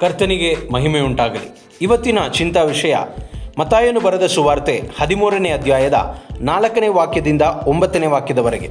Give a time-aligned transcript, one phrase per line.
[0.00, 1.62] ಕರ್ತನಿಗೆ ಮಹಿಮೆ ಉಂಟಾಗಲಿ.
[1.82, 2.96] ಇವತ್ತಿನ ಚಿಂತಾ ವಿಷಯ
[3.58, 8.68] ಮತಾಯನು ಬರೆದ ಸುವಾರ್ತೆ ಹದಿಮೂರನೇ ಅಧ್ಯಾಯದ ನಾಲ್ಕನೇ ವಾಕ್ಯದಿಂದ ಒಂಬತ್ತನೇ ವಾಕ್ಯದವರೆಗೆ.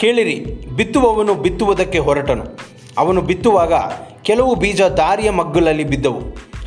[0.00, 0.34] ಕೇಳಿರಿ,
[0.76, 2.44] ಬಿತ್ತುವವನು ಬಿತ್ತುವುದಕ್ಕೆ ಹೊರಟನು.
[2.98, 3.72] ಅವನು ಬಿತ್ತುವಾಗ
[4.22, 6.20] ಕೆಲವು ಬೀಜ ದಾರಿಯ ಮಗ್ಗುಲಲ್ಲಿ ಬಿದ್ದವು.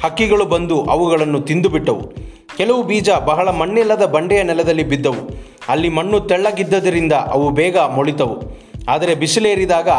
[0.04, 2.14] ಹಕ್ಕಿಗಳು ಬಂದು ಅವುಗಳನ್ನು ತಿಂದುಬಿಟ್ಟವು.
[2.58, 5.30] ಕೆಲವು ಬೀಜ ಬಹಳ ಮಣ್ಣಿಲ್ಲದ ಬಂಡೆಯ ನೆಲದಲ್ಲಿ ಬಿದ್ದವು.
[5.70, 8.68] ಅಲ್ಲಿ ಮಣ್ಣು ತೆಳ್ಳಗಿದ್ದರಿಂದ ಅವು ಬೇಗ ಮೊಳಿತವು.
[8.90, 9.90] ಆದರೆ ಬಿಸಿಲೇರಿದಾಗ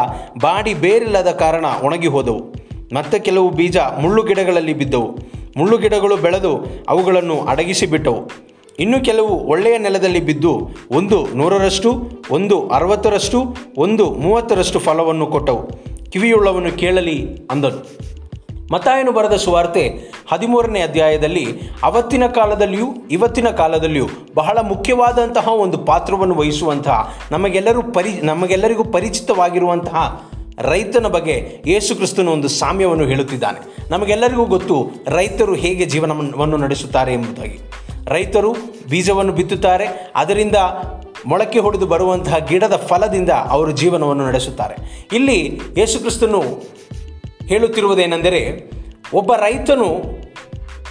[0.41, 2.58] ಬಾಡಿ ಬೇರಿಲ್ಲದ ಕಾರಣ ಒಣಗಿ ಹೋದವು
[2.93, 5.17] ಮತ್ತೆ ಕೆಲವು ಬೀಜ ಮುಳ್ಳು ಗಿಡಗಳಲ್ಲಿ ಬಿದ್ದವು.
[5.57, 8.49] ಮುಳ್ಳು ಗಿಡಗಳು ಬೆಳೆದು ಅವುಗಳನ್ನು ಅಡಗಿಸಿಬಿಟ್ಟವು
[8.79, 15.67] ಇನ್ನು ಕೆಲವು ಒಳ್ಳೆಯ ನೆಲದಲ್ಲಿ ಬಿದ್ದು ಒಂದು ನೂರರಷ್ಟು, ಒಂದು ಅರವತ್ತರಷ್ಟು, ಒಂದು ಮೂವತ್ತರಷ್ಟು ಫಲವನ್ನು ಕೊಟ್ಟವು.
[16.11, 18.09] ಕಿವಿಯುಳ್ಳವನು ಕೇಳಲಿ ಅಂದನು.
[18.71, 19.87] ಮತಾಯನು ಬರೆದ ಸುವಾರ್ತೆ
[20.31, 21.47] ಹದಿಮೂರನೇ ಅಧ್ಯಾಯದಲ್ಲಿ
[21.83, 30.28] ಅವತ್ತಿನ ಕಾಲದಲ್ಲಿಯೂ ಇವತ್ತಿನ ಕಾಲದಲ್ಲಿಯೂ ಬಹಳ ಮುಖ್ಯವಾದಂತಹ ಒಂದು ಪಾತ್ರವನ್ನು ವಹಿಸುವಂತಹ, ನಮಗೆಲ್ಲರೂ ಪರಿ, ನಮಗೆಲ್ಲರಿಗೂ ಪರಿಚಿತವಾಗಿರುವಂತಹ
[30.61, 33.91] ರೈತನ ಬಗ್ಗೆ ಯೇಸು ಕ್ರಿಸ್ತನ ಒಂದು ಸಾಮ್ಯವನ್ನು ಹೇಳುತ್ತಿದ್ದಾನೆ.
[33.91, 37.59] ನಮಗೆಲ್ಲರಿಗೂ ಗೊತ್ತು ರೈತರು ಹೇಗೆ ಜೀವನವನ್ನು ನಡೆಸುತ್ತಾರೆ ಎಂಬುದಾಗಿ.
[38.05, 38.55] ರೈತರು
[38.89, 40.55] ಬೀಜವನ್ನು ಬಿತ್ತುತ್ತಾರೆ, ಅದರಿಂದ
[41.25, 45.07] ಮೊಳಕೆ ಹೊಡೆದು ಬರುವಂತಹ ಗಿಡದ ಫಲದಿಂದ ಅವರು ಜೀವನವನ್ನು ನಡೆಸುತ್ತಾರೆ.
[45.13, 46.41] ಇಲ್ಲಿ ಯೇಸು ಕ್ರಿಸ್ತನು
[47.45, 48.71] ಹೇಳುತ್ತಿರುವುದೇನೆಂದರೆ,
[49.13, 50.19] ಒಬ್ಬ ರೈತನು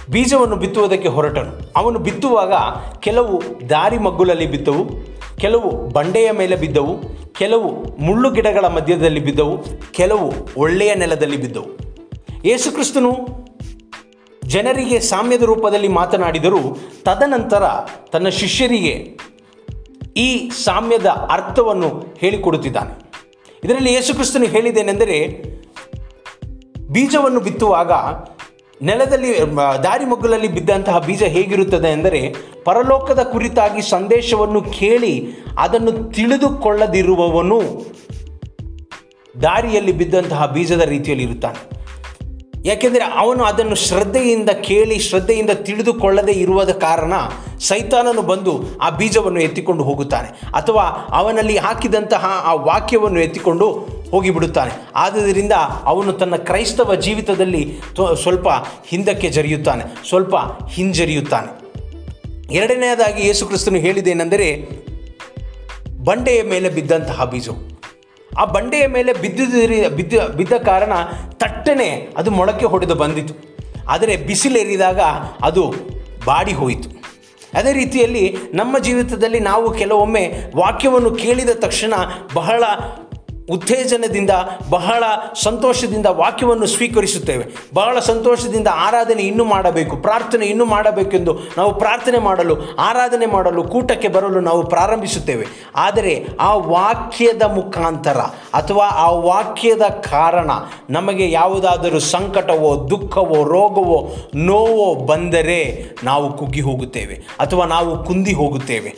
[0.09, 1.73] ಬೀಜವನ್ನು ಬಿತ್ತುವುದಕ್ಕೆ ಹೊರಟನು.
[1.75, 2.53] ಅವನು ಬಿತ್ತುವಾಗ
[2.99, 10.95] ಕೆಲವು ದಾರಿ ಮಗ್ಗುಲಲ್ಲಿ ಬಿದ್ದವು ಕೆಲವು ಬಂಡೆಯ ಮೇಲೆ ಬಿದ್ದವು, ಕೆಲವು ಮುಳ್ಳು ಗಿಡಗಳ ಮಧ್ಯದಲ್ಲಿ ಬಿದ್ದವು, ಕೆಲವು ಒಳ್ಳೆಯ
[10.95, 11.77] ನೆಲದಲ್ಲಿ ಬಿದ್ದವು.
[12.45, 13.11] ಯೇಸುಕ್ರಿಸ್ತನು
[14.43, 16.59] ಜನರಿಗೆ ಸಾಮ್ಯದ ರೂಪದಲ್ಲಿ ಮಾತನಾಡಿದರೂ
[17.03, 17.63] ತದನಂತರ
[18.11, 19.19] ತನ್ನ ಶಿಷ್ಯರಿಗೆ
[20.17, 23.11] ಈ ಸಾಮ್ಯದ ಅರ್ಥವನ್ನು ಹೇಳಿಕೊಡುತ್ತಿದ್ದಾನೆ.
[23.63, 25.43] ಇದರಲ್ಲಿ ಯೇಸುಕ್ರಿಸ್ತನು ಹೇಳಿದ್ದೇನೆಂದರೆ,
[26.89, 27.91] ಬೀಜವನ್ನು ಬಿತ್ತುವಾಗ
[28.81, 29.39] ನೆಲದಲ್ಲಿ
[29.83, 35.27] ದಾರಿ ಮಗ್ಗುಲಲ್ಲಿ ಬಿದ್ದಂತಹ ಬೀಜ ಹೇಗಿರುತ್ತದೆ ಎಂದರೆ ಪರಲೋಕದ ಕುರಿತಾಗಿ ಸಂದೇಶವನ್ನು ಕೇಳಿ
[35.57, 37.61] ಅದನ್ನು ತಿಳಿದುಕೊಳ್ಳದಿರುವವನು
[39.41, 41.79] ದಾರಿಯಲ್ಲಿ ಬಿದ್ದಂತಹ ಬೀಜದ ರೀತಿಯಲ್ಲಿ ಇರುತ್ತಾನೆ.
[42.65, 47.13] ಯಾಕೆಂದರೆ ಅವನು ಅದನ್ನು ಶ್ರದ್ಧೆಯಿಂದ ಕೇಳಿ, ಶ್ರದ್ಧೆಯಿಂದ ತಿಳಿದುಕೊಳ್ಳದೆ ಇರುವುದ ಕಾರಣ
[47.59, 50.27] ಸೈತಾನನು ಬಂದು ಆ ಬೀಜವನ್ನು ಎತ್ತಿಕೊಂಡು ಹೋಗುತ್ತಾನೆ.
[50.55, 54.71] ಅಥವಾ ಅವನಲ್ಲಿ ಹಾಕಿದಂತಹ ಆ ವಾಕ್ಯವನ್ನು ಎತ್ತಿಕೊಂಡು ಹೋಗಿಬಿಡುತ್ತಾನೆ.
[54.95, 55.51] ಆದ್ದರಿಂದ
[55.83, 57.63] ಅವನು ತನ್ನ ಕ್ರೈಸ್ತವ ಜೀವಿತದಲ್ಲಿ
[58.21, 58.47] ಸ್ವಲ್ಪ
[58.85, 60.35] ಹಿಂದಕ್ಕೆ ಜರಿಯುತ್ತಾನೆ, ಸ್ವಲ್ಪ
[60.69, 61.49] ಹಿಂಜರಿಯುತ್ತಾನೆ.
[62.53, 64.47] ಎರಡನೆಯದಾಗಿ ಯೇಸುಕ್ರಿಸ್ತನು ಹೇಳಿದೇನೆಂದರೆ
[66.03, 67.57] ಬಂಡೆಯ ಮೇಲೆ ಬಿದ್ದಂತಹ ಬೀಜವು
[68.37, 70.93] ಆ ಬಂಡೆಯ ಮೇಲೆ ಬಿದ್ದಿದ್ದರಿ, ಬಿದ್ದ ಬಿದ್ದ ಕಾರಣ
[71.33, 73.33] ತಟ್ಟನೆ ಅದು ಮೊಳಕೆ ಹೊಡೆದು ಬಂದಿತು
[73.89, 74.99] ಆದರೆ ಬಿಸಿಲೇರಿದಾಗ
[75.41, 75.63] ಅದು
[76.25, 76.89] ಬಾಡಿ ಹೋಯಿತು.
[77.53, 80.23] ಅದೇ ರೀತಿಯಲ್ಲಿ ನಮ್ಮ ಜೀವಿತದಲ್ಲಿ ನಾವು ಕೆಲವೊಮ್ಮೆ
[80.55, 81.93] ವಾಕ್ಯವನ್ನು ಕೇಳಿದ ತಕ್ಷಣ
[82.33, 82.63] ಬಹಳ
[83.49, 84.33] ಉತ್ತೇಜನದಿಂದ,
[84.69, 85.03] ಬಹಳ
[85.43, 87.45] ಸಂತೋಷದಿಂದ ವಾಕ್ಯವನ್ನು ಸ್ವೀಕರಿಸುತ್ತೇವೆ.
[87.73, 94.39] ಬಹಳ ಸಂತೋಷದಿಂದ ಆರಾಧನೆ ಇನ್ನೂ ಮಾಡಬೇಕು, ಪ್ರಾರ್ಥನೆ ಇನ್ನೂ ಮಾಡಬೇಕೆಂದು ನಾವು ಪ್ರಾರ್ಥನೆ ಮಾಡಲು, ಆರಾಧನೆ ಮಾಡಲು, ಕೂಟಕ್ಕೆ ಬರಲು
[94.39, 95.45] ನಾವು ಪ್ರಾರಂಭಿಸುತ್ತೇವೆ.
[95.75, 98.19] ಆದರೆ ಆ ವಾಕ್ಯದ ಮುಖಾಂತರ
[98.53, 100.51] ಅಥವಾ ಆ ವಾಕ್ಯದ ಕಾರಣ
[100.89, 103.99] ನಮಗೆ ಯಾವುದಾದರೂ ಸಂಕಟವೋ, ದುಃಖವೋ, ರೋಗವೋ,
[104.35, 105.59] ನೋವೋ ಬಂದರೆ
[106.03, 108.93] ನಾವು ಕುಗ್ಗಿ ಹೋಗುತ್ತೇವೆ ಅಥವಾ ನಾವು ಕುಂದಿ ಹೋಗುತ್ತೇವೆ.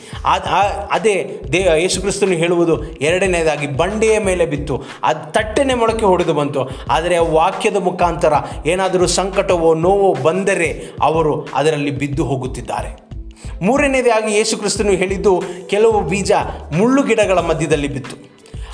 [0.90, 1.14] ಅದೇ
[1.52, 4.82] ದೇ ಯೇಸುಕ್ರಿಸ್ತನು ಹೇಳುವುದು ಎರಡನೇದಾಗಿ, ಬಂಡೆಯ ಮೇಲೆ ಬಿತ್ತು.
[5.02, 6.70] ಅದು ತಟ್ಟನೆ ಮೊಳಕೆ ಹೊಡೆದು ಬಂತು.
[6.90, 8.32] ಆದರೆ ವಾಕ್ಯದ ಮುಖಾಂತರ
[8.66, 13.12] ಏನಾದರೂ ಸಂಕಟವೋ ನೋವೋ ಬಂದರೆ ಅವರು ಅದರಲ್ಲಿ ಬಿದ್ದು ಹೋಗುತ್ತಿದ್ದಾರೆ.
[13.62, 16.32] ಮೂರನೇದಾಗಿ ಯೇಸು ಕ್ರಿಸ್ತನು ಹೇಳಿದ್ದು, ಕೆಲವು ಬೀಜ
[16.76, 18.31] ಮುಳ್ಳು ಗಿಡಗಳ ಮಧ್ಯದಲ್ಲಿ ಬಿತ್ತು.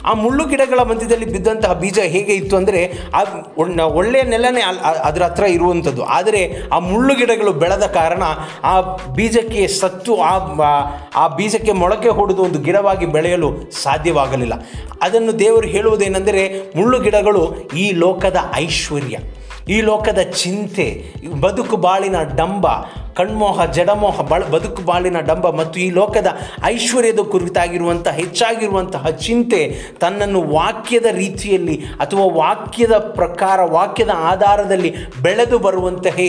[0.09, 3.23] ಆ ಮುಳ್ಳು ಗಿಡಗಳ ಮಧ್ಯದಲ್ಲಿ ಬಿದ್ದಂತಹ ಬೀಜ ಹೇಗೆ ಇತ್ತು ಅಂದರೆ ಆ
[3.59, 4.61] ಒಳ್ಳೆ- ಒಳ್ಳೆಯ ನೆಲನೇ
[5.05, 6.05] ಅದರ ಹತ್ರ ಇರುವಂಥದ್ದು.
[6.05, 8.23] ಆದರೆ ಆ ಮುಳ್ಳು ಗಿಡಗಳು ಬೆಳೆದ ಕಾರಣ
[8.65, 8.81] ಆ
[9.15, 14.53] ಬೀಜಕ್ಕೆ ಸತ್ತು, ಆ- ಆ ಬೀಜಕ್ಕೆ ಮೊಳಕೆ ಹೊಡೆದು ಒಂದು ಗಿಡವಾಗಿ ಬೆಳೆಯಲು ಸಾಧ್ಯವಾಗಲಿಲ್ಲ.
[15.03, 19.19] ಅದನ್ನು ದೇವರು ಹೇಳುವುದೇನೆಂದರೆ, ಮುಳ್ಳು ಗಿಡಗಳು ಈ ಲೋಕದ ಐಶ್ವರ್ಯ,
[19.69, 21.05] ಈ ಲೋಕದ ಚಿಂತೆ
[21.41, 22.67] ಬದುಕು ಬಾಳಿನ ಡಂಬ
[23.19, 26.27] ಕಣ್ಮೋಹ, ಜಡಮೋಹ, ಬಳ, ಬದುಕು ಬಾಳಿನ ಡಂಬ ಮತ್ತು ಈ ಲೋಕದ
[26.65, 29.61] ಐಶ್ವರ್ಯದ ಕುರಿತಾಗಿರುವಂಥ, ಹೆಚ್ಚಾಗಿರುವಂತಹ ಚಿಂತೆ
[30.01, 34.93] ತನ್ನನ್ನು ವಾಕ್ಯದ ರೀತಿಯಲ್ಲಿ ಅಥವಾ ವಾಕ್ಯದ ಪ್ರಕಾರ, ವಾಕ್ಯದ ಆಧಾರದಲ್ಲಿ
[35.23, 36.29] ಬೆಳೆದು ಬರುವಂತೆಯೇ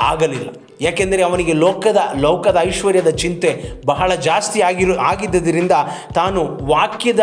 [0.00, 0.50] ಆಗಲಿಲ್ಲ.
[0.80, 3.50] ಯಾಕೆಂದರೆ ಅವನಿಗೆ ಲೋಕದ ಲೋಕದ ಐಶ್ವರ್ಯದ ಚಿಂತೆ
[3.86, 5.72] ಬಹಳ ಜಾಸ್ತಿ ಆಗಿರು, ಆಗಿದ್ದರಿಂದ
[6.14, 7.20] ತಾನು ವಾಕ್ಯದ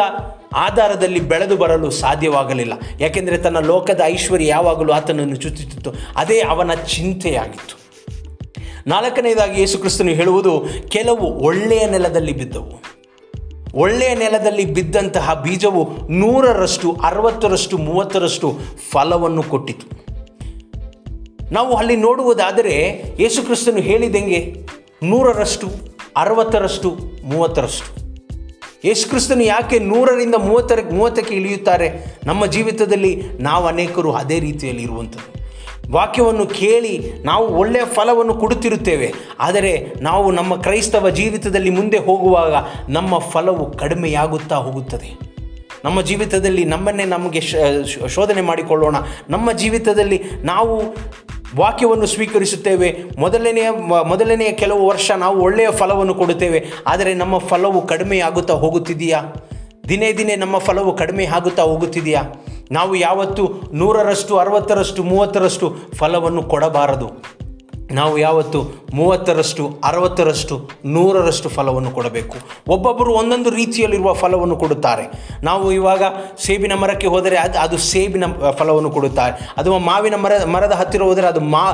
[0.56, 2.74] ಆಧಾರದಲ್ಲಿ ಬೆಳೆದು ಬರಲು ಸಾಧ್ಯವಾಗಲಿಲ್ಲ.
[3.00, 7.77] ಯಾಕೆಂದರೆ ತನ್ನ ಲೋಕದ ಐಶ್ವರ್ಯ ಯಾವಾಗಲೂ ಆತನನ್ನು ಚುಚ್ಚುತ್ತಿತ್ತು ಅದೇ ಅವನ ಚಿಂತೆಯಾಗಿತ್ತು.
[8.88, 12.84] ನಾಲ್ಕನೇದಾಗಿ ಯೇಸು ಕ್ರಿಸ್ತನು ಹೇಳುವುದು, ಕೆಲವು ಒಳ್ಳೆಯ ನೆಲದಲ್ಲಿ ಬಿದ್ದವು.
[13.76, 18.60] ಒಳ್ಳೆಯ ನೆಲದಲ್ಲಿ ಬಿದ್ದಂತಹ ಬೀಜವು ನೂರರಷ್ಟು, ಅರವತ್ತರಷ್ಟು, ಮೂವತ್ತರಷ್ಟು
[18.92, 20.08] ಫಲವನ್ನು ಕೊಟ್ಟಿತು.
[21.52, 24.56] ನಾವು ಅಲ್ಲಿ ನೋಡುವುದಾದರೆ, ಯೇಸು ಕ್ರಿಸ್ತನು ಹೇಳಿದಂಗೆ
[25.04, 25.68] ನೂರರಷ್ಟು,
[26.18, 28.08] ಅರವತ್ತರಷ್ಟು, ಮೂವತ್ತರಷ್ಟು.
[28.88, 32.18] ಯೇಸು ಕ್ರಿಸ್ತನು ಯಾಕೆ ನೂರರಿಂದ ಮೂವತ್ತರ, ಮೂವತ್ತಕ್ಕೆ ಇಳಿಯುತ್ತಾರೆ?
[32.26, 35.37] ನಮ್ಮ ಜೀವಿತದಲ್ಲಿ ನಾವು ಅನೇಕರು ಅದೇ ರೀತಿಯಲ್ಲಿ ಇರುವಂಥದ್ದು.
[35.92, 39.14] ವಾಕ್ಯವನ್ನು ಕೇಳಿ ನಾವು ಒಳ್ಳೆಯ ಫಲವನ್ನು ಕೊಡುತ್ತಿರುತ್ತೇವೆ.
[39.40, 42.54] ಆದರೆ ನಾವು ನಮ್ಮ ಕ್ರೈಸ್ತವ ಜೀವಿತದಲ್ಲಿ ಮುಂದೆ ಹೋಗುವಾಗ
[42.90, 45.28] ನಮ್ಮ ಫಲವು ಕಡಿಮೆಯಾಗುತ್ತಾ ಹೋಗುತ್ತದೆ.
[45.86, 47.42] ನಮ್ಮ ಜೀವಿತದಲ್ಲಿ ನಮ್ಮನ್ನೇ ನಮಗೆ
[48.08, 48.96] ಶೋಧನೆ ಮಾಡಿಕೊಳ್ಳೋಣ.
[49.30, 50.84] ನಮ್ಮ ಜೀವಿತದಲ್ಲಿ ನಾವು
[51.58, 52.96] ವಾಕ್ಯವನ್ನು ಸ್ವೀಕರಿಸುತ್ತೇವೆ.
[53.18, 53.70] ಮೊದಲನೆಯ
[54.06, 56.66] ಮೊದಲನೆಯ ಕೆಲವು ವರ್ಷ ನಾವು ಒಳ್ಳೆಯ ಫಲವನ್ನು ಕೊಡುತ್ತೇವೆ.
[56.88, 59.22] ಆದರೆ ನಮ್ಮ ಫಲವು ಕಡಿಮೆಯಾಗುತ್ತಾ ಹೋಗುತ್ತಿದೆಯಾ?
[59.90, 62.24] ದಿನೇ ದಿನೇ ನಮ್ಮ ಫಲವು ಕಡಿಮೆ ಆಗುತ್ತಾ ಹೋಗುತ್ತಿದೆಯಾ?
[62.72, 67.38] ನಾವು ಯಾವತ್ತು ನೂರರಷ್ಟು, ಅರವತ್ತರಷ್ಟು, ಮೂವತ್ತರಷ್ಟು ಫಲವನ್ನು ಕೊಡಬಾರದು.
[67.92, 72.36] ನಾವು ಯಾವತ್ತು ಮೂವತ್ತರಷ್ಟು, ಅರವತ್ತರಷ್ಟು, ನೂರರಷ್ಟು ಫಲವನ್ನು ಕೊಡಬೇಕು.
[72.68, 75.30] ಒಬ್ಬೊಬ್ಬರು ಒಂದೊಂದು ರೀತಿಯಲ್ಲಿರುವ ಫಲವನ್ನು ಕೊಡುತ್ತಾರೆ.
[75.44, 76.04] ನಾವು ಇವಾಗ
[76.46, 79.54] ಸೇಬಿನ ಮರಕ್ಕೆ ಹೋದರೆ ಅದು ಅದು ಸೇಬಿನ ಫಲವನ್ನು ಕೊಡುತ್ತಾರೆ.
[79.58, 81.72] ಅಥವಾ ಮಾವಿನ ಮರ, ಮರದ ಹತ್ತಿರ ಹೋದರೆ ಅದು ಮಾ,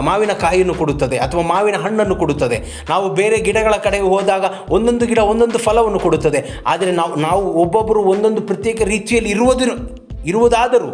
[0.00, 1.18] ಮಾವಿನ ಕಾಯಿಯನ್ನು ಕೊಡುತ್ತದೆ.
[1.18, 2.86] ಅಥವಾ ಮಾವಿನ ಹಣ್ಣನ್ನು ಕೊಡುತ್ತದೆ.
[2.88, 6.62] ನಾವು ಬೇರೆ ಗಿಡಗಳ ಕಡೆಗೆ ಹೋದಾಗ ಒಂದೊಂದು ಗಿಡ ಒಂದೊಂದು ಫಲವನ್ನು ಕೊಡುತ್ತದೆ.
[6.66, 9.97] ಆದರೆ ನಾವು ನಾವು ಒಬ್ಬೊಬ್ಬರು ಒಂದೊಂದು ಪ್ರತ್ಯೇಕ ರೀತಿಯಲ್ಲಿ ಇರುವುದು
[10.30, 10.90] ಇರುವುದಾದರೂ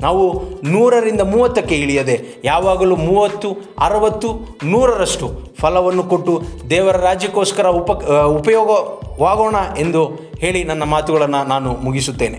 [0.00, 0.24] ನಾವು
[0.72, 4.28] ನೂರರಿಂದ ಮೂವತ್ತಕ್ಕೆ ಇಳಿಯದೆ ಯಾವಾಗಲೂ ಮೂವತ್ತು, ಅರವತ್ತು,
[4.72, 5.26] ನೂರರಷ್ಟು
[5.60, 6.34] ಫಲವನ್ನು ಕೊಟ್ಟು
[6.70, 7.90] ದೇವರ ರಾಜ್ಯಕ್ಕೋಸ್ಕರ ಉಪ
[8.38, 10.02] ಉಪಯೋಗವಾಗೋಣ ಎಂದು
[10.38, 12.38] ಹೇಳಿ ನನ್ನ ಮಾತುಗಳನ್ನು ನಾನು ಮುಗಿಸುತ್ತೇನೆ.